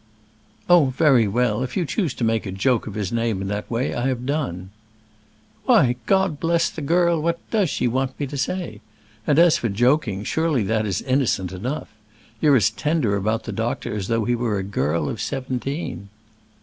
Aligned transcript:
"Oh, 0.67 0.85
very 0.85 1.27
well. 1.27 1.61
If 1.61 1.77
you 1.77 1.85
choose 1.85 2.15
to 2.15 2.23
make 2.23 2.47
a 2.47 2.51
joke 2.51 2.87
of 2.87 2.95
his 2.95 3.11
name 3.11 3.39
in 3.39 3.47
that 3.49 3.69
way, 3.69 3.93
I 3.93 4.07
have 4.07 4.25
done." 4.25 4.71
"Why, 5.65 5.95
God 6.07 6.39
bless 6.39 6.71
the 6.71 6.81
girl! 6.81 7.21
what 7.21 7.37
does 7.51 7.69
she 7.69 7.87
want 7.87 8.19
me 8.19 8.25
to 8.25 8.35
say? 8.35 8.81
And 9.27 9.37
as 9.37 9.57
for 9.59 9.69
joking, 9.69 10.23
surely 10.23 10.63
that 10.63 10.87
is 10.87 11.03
innocent 11.03 11.51
enough. 11.51 11.93
You're 12.41 12.55
as 12.55 12.71
tender 12.71 13.15
about 13.15 13.43
the 13.43 13.51
doctor 13.51 13.93
as 13.93 14.07
though 14.07 14.25
he 14.25 14.33
were 14.33 14.57
a 14.57 14.63
girl 14.63 15.07
of 15.07 15.21
seventeen." 15.21 16.09